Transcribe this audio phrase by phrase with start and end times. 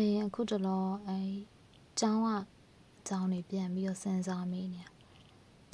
[0.00, 1.18] အေးအခုတလောအဲ
[2.00, 2.28] ကျောင်းက
[3.08, 4.82] ကျောင်းနေပြန်ပြီးတော့စဉ်းစားမိနေ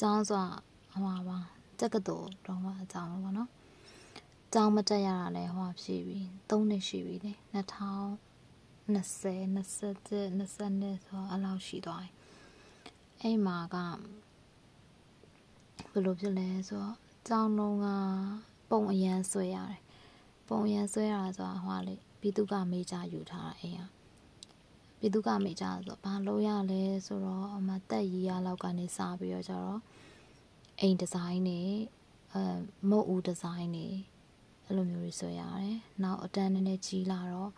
[0.01, 0.47] ကျောင်းဆို
[0.93, 1.39] ဟိုပါ
[1.81, 3.51] တက္ကသိုလ်တော့မှအကြောင်းပေါ့နော်
[4.53, 12.11] ကျောင်းမတက်ရတာလဲဟိုဖြစ်ပြီ3နှစ်ရှိပြီလေ2020 21 22ဆိုတော့အလောက်ရှိသွားပြီ
[13.21, 13.77] အဲ့မှာက
[15.93, 16.97] ဘယ်လိုဖြစ်လဲဆိုတော့
[17.29, 17.87] ကျောင်းလုံးက
[18.71, 19.81] ပုံအရန်ဆွဲရတယ်
[20.49, 24.04] ပုံအရန်ဆွဲရတာဆိုတာဟိုလေပြည်သူကမေးကြယူထားတာအိမ်က
[25.04, 29.80] ပြည်သူကမေးကြဆိုတော့ဘာလို့ရလဲဆိုတော့အမတက်ရီရလောက်ကနေစပြီးတော့ကျတော့
[30.82, 31.62] အိမ်ဒီဇိုင်းတွေ
[32.34, 32.44] အဲ
[32.90, 33.88] မုတ်ဦးဒီဇိုင်းတွေ
[34.66, 37.52] အဲ့လိုမျိုးတွေဆွဲရတယ်နောက်အတန်းနည်းနည်းကြီးလာတော့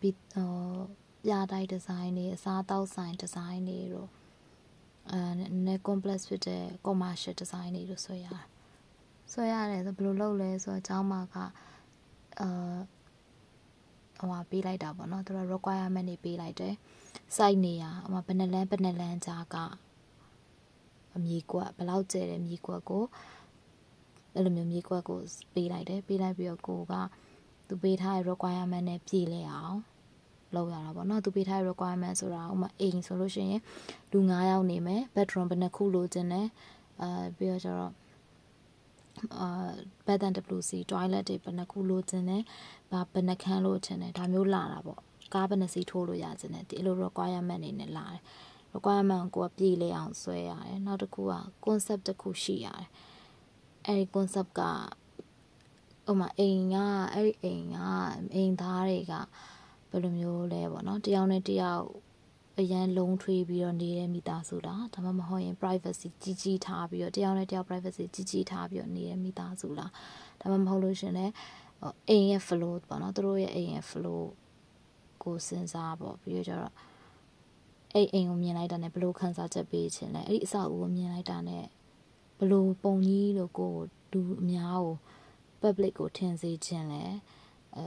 [0.00, 0.52] ပြီးဟို
[1.24, 4.08] ပြတိုက်ဒီဇိုင်းတွေအစားတောက်ဆိုင်ဒီဇိုင်းတွေတို့
[5.10, 5.20] အဲ
[5.66, 8.46] နည်း complex ဖြစ်တဲ့ commercial design တွေလို့ဆိုရတယ်
[9.32, 11.36] ဆိုရတယ်ဆိုဘယ်လိုလုပ်လဲဆိုတော့အเจ้าမှာက
[12.40, 12.76] အာ
[14.21, 16.73] ဟိုဟာပေးလိုက်တာပေါ့နော်သူတို့ requirement တွေပေးလိုက်တယ်
[17.35, 19.55] site နေရဟိုမှာဘယ်နှလန်းဘယ်နှလန်းကြားက
[21.15, 23.03] အမြေကွက်ဘယ်လောက်ကျဲတယ်မြေကွက်ကို
[24.33, 25.19] အဲ့လိုမျိုးမြေကွက်ကို
[25.53, 26.93] ပေးလိုက်တယ်ပေးလိုက်ပြီးတော့ကိုက
[27.67, 29.77] သူပေးထားတဲ့ requirement နဲ့ပြည့်လဲအောင်
[30.55, 33.61] လောက်ရတာပေါ့နော်သူပေးထားတဲ့ requirement ဆိုတာဥမာအိမ်ဆိုလို့ရှိရင်
[34.11, 36.47] လူ9ယောက်နေမယ် bedroom ဘယ်နှခုလိုချင်တယ်
[37.01, 37.93] အဲပြီးတော့ကျတော့
[39.37, 39.47] အာ
[40.05, 42.43] bed and WC toilet တွေဘယ်နှခုလိုချင်တယ်
[42.91, 44.99] ဘာဘယ်နှခန်းလိုချင်တယ်ဒါမျိုးလာတာပေါ့
[45.33, 48.21] ကားဘယ်နှစီထိုးလို့ရချင်တယ်ဒီလို requirement တွေနဲ့လာတယ်
[48.75, 51.33] requirement ကိုကပြည်လေအောင်ဆွဲရတယ်နောက်တစ်ခုက
[51.65, 52.87] concept တစ်ခုရှိရတယ်
[53.85, 54.61] အဲဒီ concept က
[56.11, 56.75] ဥမာအိမ်က
[57.13, 57.77] အဲ့ဒီအိမ်က
[58.35, 59.13] အိမ်သားတွေက
[59.89, 61.85] ဘယ်လိုမျိုးလဲပေါ့နော်တယောက်နဲ့တယောက်
[62.61, 69.91] အရန်လုံးထွေးပြီးတော့နေတဲ့မိသားစုလားဒါမှမဟုတ်ရင် privacy ကြီးကြီးထားပြီးတော့တယောက်နဲ့တယောက် privacy ကြီးကြီးထားပြီးတော့နေတဲ့မိသားစုလား
[70.39, 71.33] ဒါမှမဟုတ်လို့ရှင်လည်း
[72.09, 74.21] အိမ်ရဲ့ flow ပေါ့နော်သူတို့ရဲ့အိမ်ရဲ့ flow
[75.23, 76.73] ကိုစဉ်းစားပေါ့ပြီးတော့ကျတော့
[77.93, 81.65] အဲ့အိမ်ကိုမြင်လိုက်တာနဲ့ဘလို့ခန်းစားချက်ပေးခြင်းလဲအဲ့ဒီအဆောက်အဦကိုမြင်လိုက်တာနဲ့
[82.39, 83.73] ဘလို့ပုံကြီးလို့ကို
[84.11, 84.95] လူအများကို
[85.61, 87.03] public ကိုထင်စေခြင်းလဲ
[87.75, 87.83] အဲ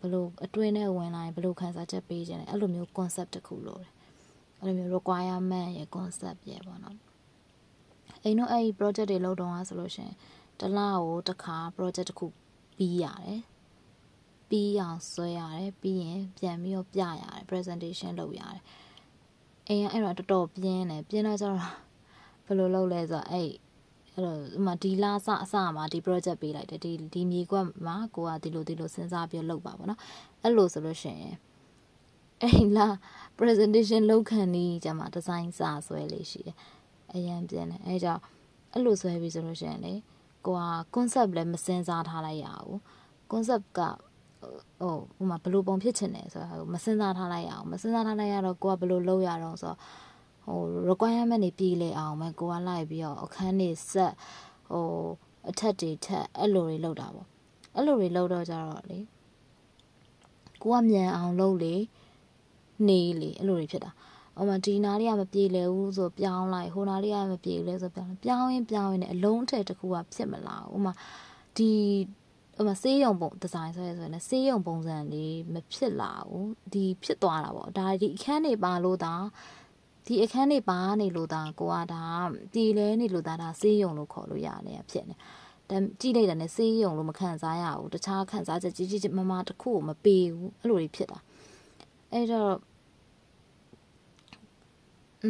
[0.00, 3.92] ဘလို့အတွင်းထဲဝင်လာရင်ဘလို့ခန်းစားချက်ပေးခြင်းလဲအဲ့လိုမျိုး concept တစ်ခုလို့တယ်
[4.58, 6.96] အဲ့လိုမျိုး requirement ရဲ့ concept ရဲ့ပေါ့နော်
[8.22, 10.12] အိမ်တို့အဲ့ဒီ project တွေလုပ်တော့ဆိုလို့ရှင်
[10.60, 12.26] တလားကိုတစ်ခါ project တစ်ခု
[12.76, 13.40] ပြီးရတယ်
[14.48, 18.62] ပြီးအောင်ဆွဲရတယ်ပြီးရင်ပြန်ပြီးတော့ပြရတယ် presentation လုပ်ရတယ်
[19.68, 21.58] အိမ်ကအဲ့တော့တော်တော်ပြင်းတယ်ပြင်းတော့ကျတော့
[22.46, 23.50] ဘယ်လိုလုပ်လဲဆိုတော့အဲ့
[24.14, 30.00] အဲ့တော့ဥမာဒီလာစအစမှာဒီ project ပေးလိုက်တယ်ဒီဒီမြေကွက်မှာကိုကဒီလိုဒီလိုစဉ်းစားပြီးလုပ်ပါဗောနော်
[30.42, 31.36] အဲ့လိုဆိုလို့ရှိရင်
[32.42, 32.86] အဲ့လာ
[33.38, 36.56] presentation လုပ်ခံနေကြမှာ design စာဆွဲလေးရှိတယ်
[37.14, 38.22] အရင်ပြင်းတယ်အဲကြောင့်
[38.72, 39.92] အဲ့လိုဆွဲပြီးဆိုလို့ရှိရင်လေ
[40.46, 40.62] ကိုက
[40.94, 42.78] concept လည်းမစင်စားထားလိုက်ရဘူး
[43.32, 43.80] concept က
[44.80, 49.78] ဟိုဟိုမှာဘယ်လိုပုံဖြစ်ချင်လဲဆိုတာမစင်စားထားလိုက်ရအောင်မစင်စားထားလိုက်ရတော့ကိုကဘယ်လိုလုပ်ရတော့ဆိုတော့
[50.44, 54.14] ဟို requirement တွေပြည်လေအောင်မယ်ကိုကလိုက်ပြီးတော့အခန်းတွေဆက်
[54.70, 54.86] ဟို
[55.48, 57.26] အထက်တွေထက်အဲ့လိုတွေလုပ်တာပေါ့
[57.76, 58.98] အဲ့လိုတွေလုပ်တော့ကြတော့လေ
[60.62, 61.74] ကိုကမြန်အောင်လုပ်လေ
[62.88, 63.90] နေလေအဲ့လိုတွေဖြစ်တာ
[64.36, 70.94] ဟိုမှာဒီနာလေးကမပြေလဲဘူးဆိုပြောင်းလိုက်ဟိုနာလေးကမပြေလဲဆိုပြောင်းပြောင်းရင်ပြောင်းရင်လည်းအလုံးထက်တစ်ခုကဖြစ်မလာဘူးဟိုမှာ
[71.56, 71.70] ဒီ
[72.56, 79.14] ဟိုမှာဆေးရုံပုံဒီဇိုင်းဆိုရဲဆိုရင်ဆေးရုံပုံစံလေးမဖြစ်လာဘူးဒီဖြစ်သွားတာပေါ့ဒါဒီအခန်းတွေပါလို့ဒါ
[80.06, 82.04] ဒီအခန်းတွေပါနေလို့ဒါကိုကဒါ
[82.54, 85.14] ဒီလဲနေလို့ဒါဒါဆေးရုံလို့ခေါ်လို့ရတယ်ဖြစ်နေ
[85.70, 91.18] ဒါကြည့်လိုက်တာနဲ့ဆေးရုံလို့မခံစားရဘူးတခြားခံစားချက်ကြီးကြီးမမတစ်ခုကိုမပေးဘူးအဲ့လိုတွေဖြစ်တာ
[92.12, 92.54] အဲ့တော့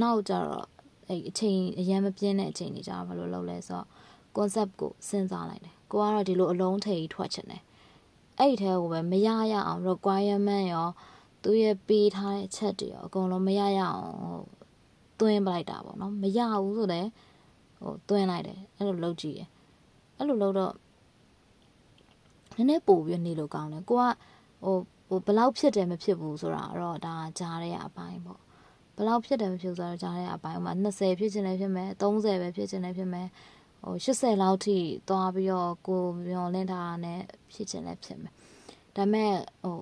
[0.03, 0.67] နောက်ကြတော့
[1.09, 3.87] အဲ့အချိန်အရန်မပြင်းတဲ့အချိန်တွေကြာဘာလို့လုပ်လဲဆိုတော့
[4.37, 7.63] concept ကိုစဉ်းစားလိုက်တယ်ကိုကတော့ဒီလိုအလုံးထိပ်ထွက်ချင်တယ်
[8.39, 10.89] အဲ့ဒီထဲကိုပဲမရရအောင် requirement ရော
[11.43, 14.41] သူရဲ့ပေးထားတဲ့အချက်တွေရောအကုန်လုံးမရရအောင်ဟို
[15.21, 17.09] သွင်းပလိုက်တာပေါ့နော်မရဘူးဆိုတော့
[17.81, 19.49] ဟိုသွင်းလိုက်တယ်အဲ့လိုလုပ်ကြည့်တယ်
[20.17, 20.75] အဲ့လိုလုပ်တော့
[22.57, 24.05] နည်းနည်းပို့ပြီးနေလို့ကောင်းတယ်ကိုက
[24.65, 24.77] ဟို
[25.09, 28.41] ဟိုဘလောက်ဖြစ်တယ်မဖြစ်ဘူးဆိုတာတော့ဒါကြားရတဲ့အပိုင်းပေါ့
[28.97, 33.29] ဘလောက်ဖြစ်တယ်မဖြစ်ဘူးဆိုတော့ကြားရတဲ့အပိုင်းဥမာ20ဖြစ်ချင်လည်းဖြစ်မယ်30ပဲဖြစ်ချင်လည်းဖြစ်မယ်
[33.85, 34.79] ဟို80လောက်ထိ
[35.09, 37.21] သွားပြီးတော့ကိုမျောလင့်ထားနဲ့
[37.53, 38.33] ဖြစ်ချင်လည်းဖြစ်မယ်
[38.97, 39.33] ဒါပေမဲ့
[39.63, 39.79] ဟို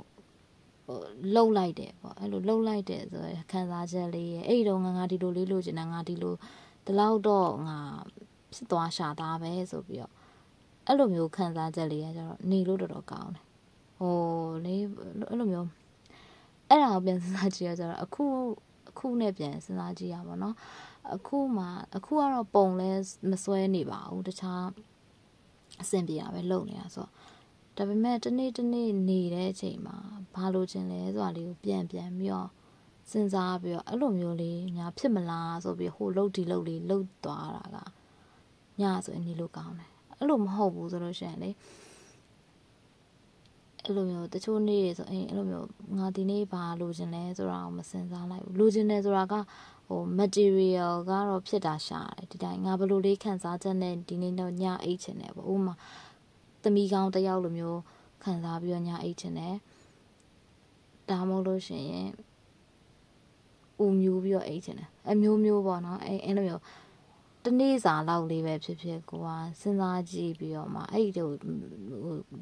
[0.88, 1.00] ဟို
[1.34, 6.34] လှုပ်လိုက်တယ်ပေါ့အဲ့လိုလှုပ်လိုက်တယ်ဆိုရယ်ခံစားချက်လေးရဲ့အဲ့ဒီတော့ငါငါဒီလိုလေးလိုချင်တာငါဒီလို
[6.84, 7.78] ဒီလောက်တော့ငါ
[8.54, 10.12] ဖြစ်သွားရှာသားပဲဆိုပြီးတော့
[10.86, 13.44] အဲ့လိုမျိုးခံစားချက်လေးကကျတော့နေလို့တော်တော်ကောင်းတယ်
[13.98, 14.16] ဟို
[14.64, 14.76] လေ
[15.30, 15.68] အဲ့လိုမျိုး
[16.68, 18.24] အဲ့ဒါကိုပြန်စဉ်းစားကြည့်ရကြတော့အခု
[18.90, 20.54] အခုနဲ့ပြန်စဉ်းစားကြည့်ရပါတော့
[21.14, 22.90] အခုမှအခုကတော့ပုံလဲ
[23.30, 24.64] မစွဲနေပါဘူးတခြား
[25.82, 27.10] အဆင်ပြေတာပဲလုပ်နေတာဆိုတော့
[27.78, 29.96] ဒါပေမဲ့တနေ့တနေ့နေတဲ့အချိန်မှာ
[30.34, 32.50] ဘဘာလိုချင်လဲဆိုတာလေးကိုပြန်ပြန်ပြီးတော့
[33.10, 37.76] စဉ်းစားပြီးတော့အဲ့လိုမျိုးလေးညာဖြစ်မလားဆိုပြီးဟိုလှုပ်ဒီလှုပ်လေးလှုပ်သွားတာက
[38.80, 41.50] ညဆိုရင်နေလို့ကောင်းတယ်အဲ့လိုမဟုတ်ဘူးဆိုလို့ရှိရင်လေ
[43.84, 49.34] အဲ့လိုမျိုးတချို့နေ့ဆိုရင်အဲ့လိုမျိုးငါဒီနေ့ဘာလိုချင်လဲဆိုတာကိုမစင်စားလိုက်ဘူးလိုချင်တယ်ဆိုတာက
[49.88, 55.74] ဟို material ကတော့ဖြစ်တာရှာတယ်ဒီတိုင်းငါဘယ်လိုလေးခံစားချက်နဲ့ဒီနေ့တော့ညအိတ်ချင်တယ်ပေါ့ဥပမာ
[56.62, 57.80] သမီးကောင်းတယောက်လိုမျိုး
[58.22, 59.56] ခံစားပြီးတော့ညအိတ်ချင်တယ်
[61.10, 62.08] ဒါမှမဟုတ်လို့ရှိရင်
[63.84, 66.62] ဦးမျိုးပြီးတော့အိတ်ချင်တယ်အမျိုးမျိုးပေါ့နော်အဲအဲ့လိုမျိုး
[67.44, 69.28] တနေ့စာလောက်လေးပဲဖြစ်ဖြစ်ကိုက
[69.60, 71.34] စဉ်းစားကြည့်ပြီးတော့မှအဲ့ဒီဟို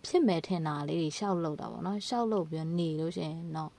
[0.07, 3.73] ဖြစ်မယ်ထင်တာလေးတွေရှောက်လို့တာပေါ့နော်ရှောက်လို့ပြီးတော့နေလို့ရှိရင်တော့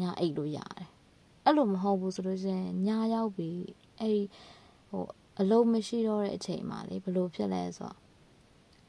[0.00, 0.88] ညအိတ်လို့ရတယ်
[1.44, 3.60] အဲ့လိုမဟုတ်ဘူးဆိုလို့ရှိရင်ညရောက်ပြီး
[4.00, 4.20] အဲ့
[4.88, 5.04] ဟို
[5.40, 8.07] အလုံးမရှိတော့တဲ့အချိန်မှာလေဘလို့ဖြစ်လဲဆိုတော့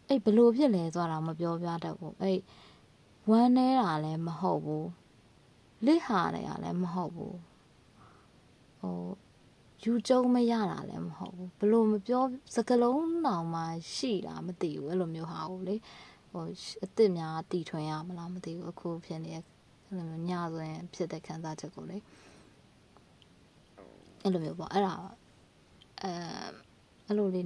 [0.10, 2.40] အဲ့ဘလို့ဖြစ်လဲဆိုတာမပြောပြတတ်ဘူးအဲ့
[3.30, 4.90] ဝမ်းနေတာလည်းမဟုတ်ဘူး
[5.86, 7.38] လစ်ဟာနေတာလည်းမဟုတ်ဘူး
[8.80, 9.02] ဟို
[9.84, 12.24] ယူကျုံမရတာလည်းမဟုတ်ဘူးဘလို့မပြော
[12.56, 13.62] စကလုံးတောင်မှ
[13.96, 15.76] ရှိတာမသိဘူးအဲ့လိုမျိုးဟာကိုလေ
[16.32, 19.46] ဟိုအစ်စ်များတီထွင်ရမလားမသိဘူးအခုဖြစ်နေအဲ့
[19.96, 21.98] လိုမျိုးညဆိုရင်ဖြစ်တဲ့ခံစားချက်ကိုလေ
[24.24, 24.96] အဲ့လိုမျိုးပေါ့အဲ့ဒါ
[26.02, 26.12] အဲ
[27.08, 27.46] အဲ့လိုလေး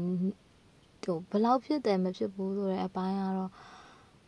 [1.04, 3.52] ဟိုဘလောက်ဖြစ်တယ်မဖြစ်ဘူးဆိုတဲ့အပိုင်းကတော့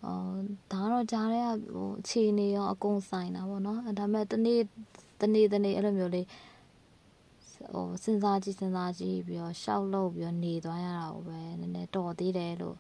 [0.06, 0.40] အော်
[0.72, 1.44] ဒါတော့ကြားတဲ့
[1.74, 4.62] ဟိုအခြေအနေရောအကုန်ဆိုင်တာပေါ့နော်ဒါပေမဲ့တနေ့
[5.22, 6.28] တနေ့တနေ့အဲ့လိုမျိုးလေး
[7.74, 12.78] ဟိုစဉ်းစားကြည့်စဉ်းစားကြည့်ပြီးတော့ရှောက်လို့ပြီးတော့နေသွားရတာကိုပဲနည်းနည်းတော်သေးတယ်လို့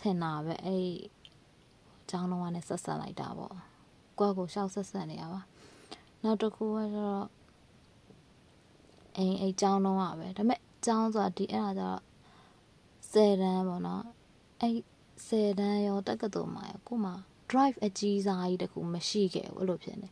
[0.00, 0.92] ထင်တာပဲအဲ့ဒီ
[2.02, 3.54] အကြောင်းလုံးကလည်းဆက်ဆက်လိုက်တာပေါ့
[4.18, 5.40] ကိုယ့်ကိုရှောက်ဆက်ဆက်နေရပါ
[6.22, 7.26] နောက်တစ်ခုကကျတော့
[9.16, 12.00] အိမ်အိမ်ကျောင်းတော့อ่ะပဲဒါပေမဲ့ကျောင်းဆိုတာဒီအဲ့ဒါကျတော့
[13.12, 14.04] 10တန်းပေါ့နော်
[14.60, 14.74] အဲ့
[15.28, 17.12] 10တန်းရောတက္ကသိုလ်မှာရောကိုမှ
[17.50, 20.08] drive အကြီးစားကြီးတခုမရှိခဲ့ဘူးအဲ့လိုဖြစ်နေ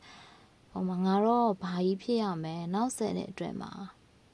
[0.70, 3.70] ဟိုမှာငါတော့ဘာကြီးဖြစ်ရမယ်နောက်10နှစ်အတွင်းမှာ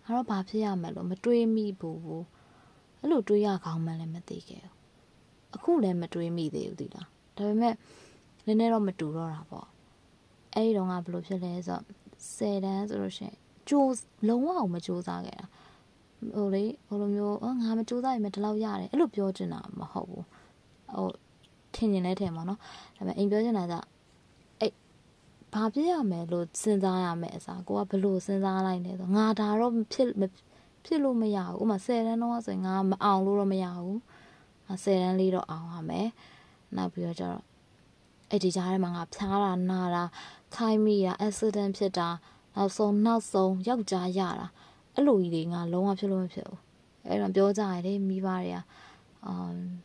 [0.04, 2.24] ငါတော့ဘာဖြစ်ရမယ်လို့မတွေးမိဘူးဘူး
[3.00, 4.74] အဲ့လိုတွေးရကောင်းမှလည်းမသိခဲ့ဘူး
[5.54, 7.74] အခုလည်းမတွေးမိသေးဘူးဒီလားဒါပေမဲ့
[8.46, 9.66] နည်းနည်းတော့မတူတော့တာပေါ့
[10.54, 11.84] အဲ့ဒီတော့ကဘယ်လိုဖြစ်လဲဆိုတော့
[12.36, 13.36] 10တန်းဆိုလို့ရှိရင်
[13.68, 13.94] ကြိုး
[14.28, 15.46] လုံးဝမကြိုးစားခဲ့တာ
[16.34, 20.25] ဟိုလေဟိုလိုမျိုးအော်ငါမကြိုးစားရင်မဒီလောက်ရတယ်အဲ့လိုပြောချင်တာမဟုတ်ဘူး
[20.93, 21.08] ဟို
[21.75, 22.62] ထင်ရင်လည်းထင်ပါတော့ဒါ
[22.96, 23.75] ပေမဲ့အိမ်ပြောချင်တာက
[24.61, 24.72] အဲ့
[25.52, 30.08] ဘာဖြစ်ရမယ်လို့စဉ်းစားရမယ်အစားကိုကဘလို့စဉ်းစားလိုက်လဲဆိုငါဒါတော့ဖြစ်
[30.84, 33.96] ဖြစ်လို့မရဘူးဥမာ10တန်းတော့ဆိုရင်ငါမအောင်လို့တော့မရဘူး
[34.84, 36.08] 10တန်းလေးတော့အောင်ရမယ်
[36.76, 37.44] နောက်ပြီးတော့ကျတော့
[38.31, 40.05] အဲ့ဒီကြားထဲမှာငါဖျားတာနာတာ
[40.55, 42.08] ခိုင်းမိတာ accident ဖြစ်တာ
[42.56, 44.46] နောက်ဆုံးနောက်ဆုံးယောက်ျားရတာ
[44.94, 46.60] အဲ့လိုကြီးတွေငါလုံးဝဖြစ်လို့မဖြစ်ဘူး
[47.08, 48.56] အဲ့တော့ပြောကြရတယ်မိဘတွေက
[49.26, 49.34] အာ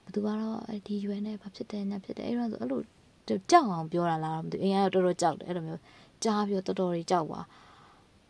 [0.06, 2.82] ဘသူကတော့ဒီရွယ်နဲ့ဘာဖြစ်တယ်ညာဖြစ်တယ်အဲ့တော့ဆိုအဲ့လို
[3.50, 5.82] ကြောက်အောင်ပြောတာလားမသိဘူးအရင်ကတော့တော်တော်ကြောက်တယ်အဲ့လိုမျိုး
[6.24, 7.42] ကြားပြီးတော့တော်တော်ကြီးကြောက်ပါ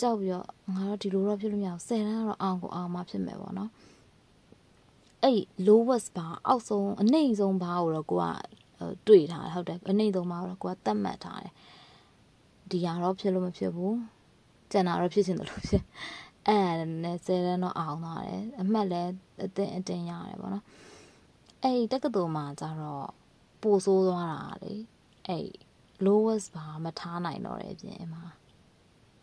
[0.01, 3.69] ကြောက်ပြီးတော့ငါတော့ဒီလိုတော့ဖြစ်လို့မရဘူး10တန်းကတော့အောင်ကိုအောင်မှဖြစ်မယ်ပေါ့နော်
[5.23, 8.25] အဲ့ lowest bar အောက်ဆုံးအနှိမ့်ဆုံးဘာကိုတော့ကိုက
[9.07, 11.53] တွေ့ထားတယ်ဟုတ်တယ်အနှိမ့်ဆုံးဘာကိုတော့ကိုကသတ်မှတ်ထားတယ်
[12.69, 13.95] ဒီဟာတော့ဖြစ်လို့မဖြစ်ဘူး
[14.71, 15.83] ကျန်တာတော့ဖြစ်ချင်တယ်လို့ဖြစ်
[16.47, 19.11] အဲ့ဒါနဲ့၁၀တန်းတော့အောင်သွားတယ်အမှတ်လည်း
[19.43, 20.65] အတင်းအတင်းရတယ်ပေါ့နော်
[21.63, 23.09] အဲ့ဒီတက္ကသိုလ်မှာကျတော့
[23.61, 24.73] ပိုဆိုးသွားတာလေ
[25.27, 25.47] အဲ့
[26.05, 28.23] lowest ဘာမထားနိုင်တော့တယ်ပြင်မှာ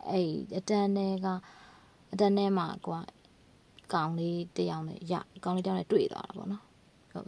[0.09, 1.27] အဲ့အတန်းထဲက
[2.11, 2.99] အတန်းထဲမှာကွာ
[3.93, 6.63] ကောင်လေးတယောက်နဲ့ရကောင်လေးတယောက်နဲ့တွေ့သွားတာပေါ့နော်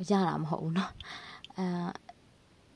[0.10, 0.94] ရတာမဟုတ်ဘူးနော်
[1.58, 1.66] အဲ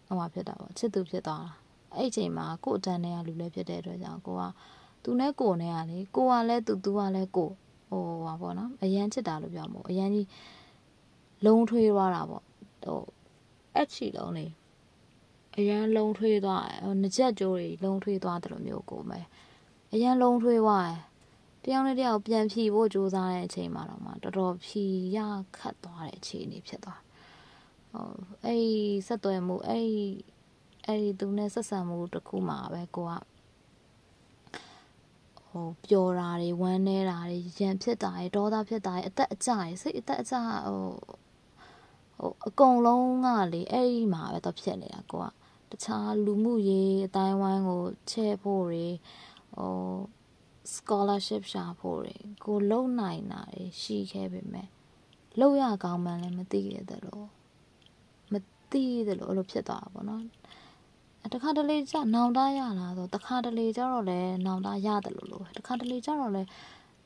[0.05, 1.51] ဟိုမှာဖြစ်တာပေါ့ချစ်သူဖြစ်သွားတာ
[1.95, 4.43] အဲ့ချိန်မှာကို့အတန်းထဲကလူလည်းဖြစ်တဲ့အတွက်ကြောင့်ကိုက
[5.03, 7.49] သူနဲ့ကိုနဲ့ကလေကိုကလည်းသူသူကလည်းကို
[7.89, 10.27] ဟိုပါပေါ့နော်အရန်ချစ်တာလို့ပြောမို့အရန်ကြီး
[11.45, 12.43] လုံးထွေးသွားတာပေါ့
[12.83, 13.01] ဟို
[13.75, 14.45] အဲ့ချီလုံးလေ
[15.57, 19.25] အရန်လုံးထွေးသွားတယ်ငကြက်ကြိုးတွေလုံးထွေးသွားတယ်လို့မျိုးကိုမယ်
[19.93, 20.99] အရန်လုံးထွေးသွားတယ်
[21.63, 24.83] တယောက်နဲ့တယောက်ပြန်ဖြီဖို့ကြိုးစားတဲ့အချိန်မှာတော့မှတော်တော်ဖြီ
[25.15, 25.17] ရ
[25.57, 27.01] ခတ်သွားတဲ့အခြေအနေဖြစ်သွား
[27.91, 28.11] ဟို
[28.45, 28.63] အဲ့
[29.07, 29.87] ဆက်သွယ်မှုအဲ့
[30.87, 33.11] အဲ့ဒီသူနဲ့ဆက်ဆံမှုတစ်ခုမှာပဲကိုက
[35.49, 40.91] ဟိုပျော်တာတွေဝမ်းနေတာတွေရံဖြစ်တာတွေဒေါသဖြစ်တာတွေအသက်အကျတွေစိတ်အသက်အကျဟို
[42.19, 45.25] ဟိုအကုန်လုံးကလေအဲ့ဒီမှာပဲတော့ဖြစ်နေတာကိုက
[45.71, 48.87] တခြားလူမှုရေးအတိုင်းဝိုင်းကိုချဲ့ဖို့တွေ
[49.55, 49.73] ဟို
[50.75, 54.67] scholarship ရှာဖို့တွေကိုလုံနိုင်တာတွေရှိခဲ့ပေမဲ့
[55.39, 57.27] လုံရကောင်းမှန်းလည်းမသိရတဲ့လို့
[58.31, 58.35] မ
[58.71, 60.21] သိရတဲ့လို့အဲ့လိုဖြစ်သွားတာပေါ့နော်
[61.33, 66.43] တခါတလေကျနောင်တရလာဆိုတခါတလေကျတော့လဲနောင်တရတယ်လို့လို့တခါတလေကျတော့လဲ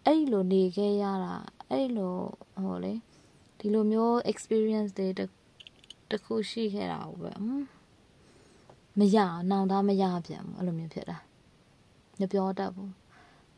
[0.06, 1.34] အဲ့ဒီလိုနေခဲ့ရတာ
[1.70, 2.16] အဲ့ဒီလို
[2.64, 2.94] ဟိုလေ
[3.60, 5.08] ဒီလိုမျိုး experience တွေ
[6.12, 7.34] တခုရှိခဲ့တာဟုတ်ပဲ
[9.00, 9.18] မရ
[9.50, 11.18] နောင်တမရပြန်ဘူးအဲ့လိုမျိုးဖြစ်တာ
[12.20, 12.94] မပြောတတ်ဘူး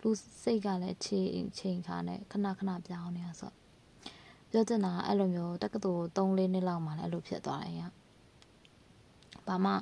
[0.01, 0.09] လူ
[0.43, 3.51] စိတ်ကလည်းချိန်ချိန်ခါနဲ့ခဏခဏပြောင်းနေတာဆို
[4.51, 7.81] ပြောချင်တာအဲ့လိုမျိုးတက္ကသိုလ်3-4နှစ်လောက်မှလည်းအဲ့လိုဖြစ်သွားတယ်ရ
[9.47, 9.75] ဘာမှမ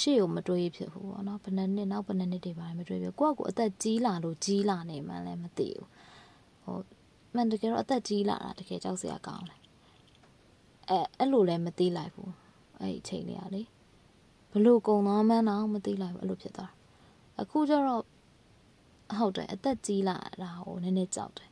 [0.00, 5.86] ရှိကိုမတွေးဖြစ်ဘူးပေါ့နော်ဘယ်နှစ်နှစ်နောက်ဘယ်နှစ်နှစ်တွေပါမတွေးပြကိုကကိုအသက်ကြီးလာလို့ကြီးလာနေမှလည်းမသိဘူး
[6.64, 6.78] ဟို
[7.34, 9.60] မှန်တကယ်တော့အသက်ကြီးလာတာတကယ်ကြောက်စရာကောင်းတယ်
[10.88, 12.32] အဲအဲ့လိုလည်းမသိလိုက်ဘူး
[12.80, 13.62] အဲ့ဒီအချိန်လေးကလေ
[14.52, 16.72] ဘလို့ကုံသွားမှန်းတော့မသိလိုက်ဘူးအဲ့လိုဖြစ်သွား
[17.40, 18.04] အခုကျတော့
[19.18, 21.50] ဟုတ်တယ်အသက်ကြီးလာတာဟိုနည်းနည်းကြောက်တယ်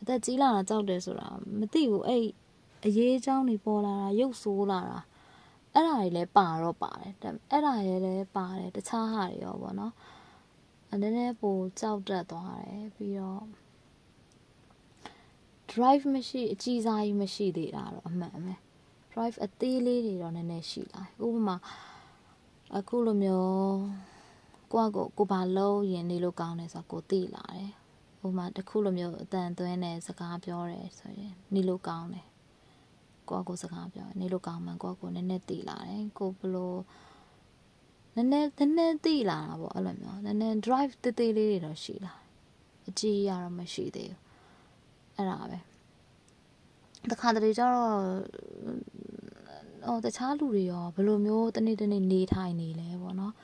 [0.00, 1.28] အသက်ကြီးလာတာကြောက်တယ်ဆိုတာ
[1.60, 2.24] မသိဘူးအဲ့
[2.86, 4.98] အရေးအကြောင်းတွေပေါ်လာတာရုပ်ဆိုးလာတာ
[5.74, 7.12] အဲ့ဒါတွေလည်းပါတော့ပါတယ်
[7.50, 9.94] အဲ့ဒါတွေလည်းပါတယ်တခြားဟာတွေရောပေါ့နော်
[10.92, 13.44] အနေနဲ့ပိုကြောက်တတ်သွားတယ်ပြီးတော့
[15.72, 18.54] drive မရှိအကြီးစားကြီးမရှိသေးတာတော့အမှန်ပဲ
[19.12, 21.56] drive အသေးလေးတွေတော့နည်းနည်းရှိလာဥပမာ
[22.76, 23.78] အခုလိုမျိုး
[24.72, 27.70] ကိုကကိုကိုဘာလုံးရင်နေလို့ကောင်းတယ်ဆိုတော့ကိုသိလာတယ်
[28.26, 32.26] ဥပမာတခုလိုမျိုးအတန်သွင်းတဲ့စကားပြောတယ်ဆိုရင်နေလို့ကောင်းတယ်
[33.30, 36.80] ကိုကကိုစကားပြောနေလို့ကောင်းမှန်ကိုကကိုနည်းနည်းသိလာတယ်ကိုဘလို့
[38.16, 42.12] နည်းနည်းနည်းနည်းသိလာတာပေါ့အဲ့လိုမျိုးနည်းနည်း drive တေးသေးလေးတွေတော့ရှိလာ
[42.88, 44.20] အကြီးရတော့မရှိသေးဘူး
[45.16, 45.58] အဲ့ဒါပဲ
[47.10, 47.94] တခါတလေကျတော့
[49.86, 53.34] ဟိုတခြားလူတွေရောဘယ်လိုမျိုးတနေ့တနေ့နေထိုင်နေလဲပေါ့နော်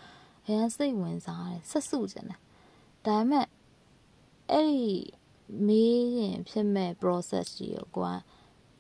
[0.47, 2.41] အရန်စိတ်ဝင်စားတယ်ဆက်စုကျင်တယ်
[3.07, 3.47] ဒါပေမဲ့
[4.53, 4.91] အဲ့ဒီ
[5.67, 8.19] မေးရင်ဖြစ်မဲ့ process ကြီးကိုကိုက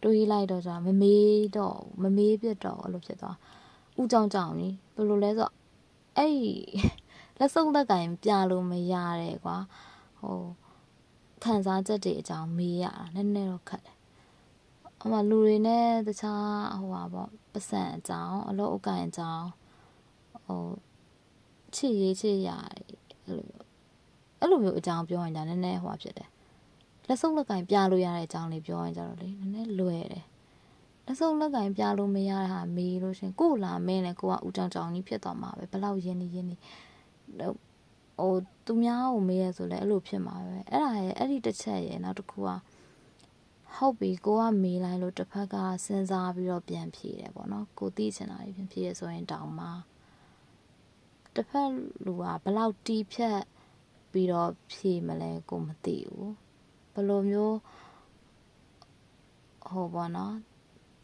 [0.02, 3.36] တွေးလိုက်တော့ကြာမမေးတော့မမေးပြတော့အဲ့လိုဖြစ်သွား
[4.00, 5.52] ဥကြောင်ကြောင်ကြီးဘယ်လိုလဲဆိုတော့
[6.16, 6.52] အဲ့ဒီ
[7.38, 9.56] လက်စုပ်လက်ကင်ပြလို့မရတဲ့ကွာ
[10.20, 10.40] ဟို
[11.44, 13.96] ခံစားချက်တွေအကြောင်းမေးရတာနည်းနည်းတော့ခက်တယ်
[14.98, 19.46] ဟိုမှာလူတွေနဲ့တခြားဟိုပါပေါ့ပစံအကြောင်းအလုပ်အကန့်အကြောင်း
[20.46, 20.66] ဟို
[21.74, 22.50] ချစ်ရေးချစ်ရ
[23.26, 23.40] အဲ့လို
[24.40, 26.28] အဲ့လိုမျိုးအကြောင်းပြောရင်ဒါနည်းနည်းဟိုပါဖြစ်တယ်
[27.06, 30.24] လက်စုပ်လက်ကင်ပြလို့ရတဲ့အကြောင်းလေးပြောရင်ကြတော့လေနည်းနည်းလွယ်တယ်
[31.06, 36.56] လက်စုပ်လက်ကင်ပြလို့မရတဲ့ဟာမေးလို့ရှင်ကို့လာမင်းနဲ့ကိုကဦးကြောင်ကြောင်ကြီးဖြစ်သွားမှာပဲဘလောက်ရင်းနေရင်းနေ
[38.18, 38.34] ဟို
[38.66, 42.48] သူများကိုမေးရဆိုလဲအဲ့လိုဖြစ်မှာပဲအဲ့ဒါရဲ့အဲ့ဒီတစ်ချက်ရဲ့နောက်တစ်ခုက
[43.74, 49.68] ဟုတ်ပြီကိုကမေးလိုက်လို့တစ်ဖက်ကစဉ်းစားပြီးတော့ပြန်ဖြေတယ်ပေါ့နော်ကိုသိချင်တာပြန်ဖြေရဆိုရင်တောင်မှ
[51.34, 51.70] တစ်ဖက်
[52.04, 53.38] လူကဘလောက်တီးဖြတ်
[54.12, 56.45] ပြီးတော့ဖြေမလဲကိုမသိဘူး
[56.96, 57.56] ဘယ်လိုမျိုး
[59.68, 60.34] ဟိုပေါ့နော်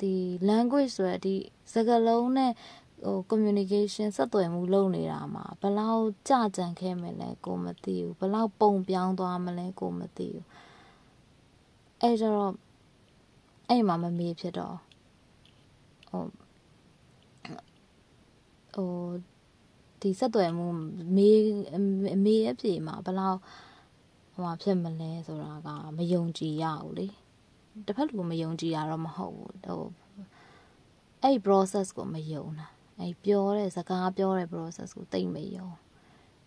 [0.00, 0.14] ဒီ
[0.50, 1.34] language ဆိုရဒီ
[1.72, 2.52] စကားလုံးနဲ့
[3.04, 10.44] ဟို communication ဆက်သွယ်မှုလုပ်နေတာမှာဘလောက်ကြကြံခဲ့မလဲကိုမသိဘူးဘလောက်ပုံပြောင်းသွားမလဲကိုမသိဘူး
[12.00, 12.50] အဲ့တော့
[13.68, 14.76] အဲ့မှာမမေးဖြစ်တော့
[16.08, 16.24] ဟို
[18.74, 18.92] ဟို
[20.00, 20.66] ဒီဆက်သွယ်မှု
[21.16, 21.40] မေး
[22.24, 23.38] မေးအပြေမှာဘလောက်
[24.32, 27.06] ဟိုမှာဖြစ်မလဲဆိုတာကမယုံကြည်ရဘူးလေ
[27.86, 29.82] တစ်ဖက်လူမယုံကြည်ရတော့မဟုတ်ဘူးဟို
[31.22, 32.66] အဲ့ process ကိုမယုံတာ
[32.98, 35.68] အဲ့ပြောတဲ့စကားပြောတဲ့ process ကိုတိတ်မယုံ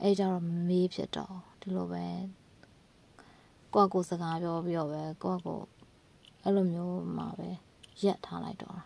[0.01, 2.05] အဲ့ကြတော့မမေးဖြစ်တော့ဒီလိုပဲ
[3.73, 5.59] ကိုယ့်ကိုစကားပြောပြီးတော့ပဲကိုယ့်ကို
[6.43, 7.49] အဲ့လိုမျိုးမှာပဲ
[8.03, 8.85] ရက်ထားလိုက်တော့တာ